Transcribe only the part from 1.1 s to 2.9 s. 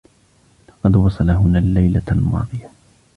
هُنا الليلة الماضية.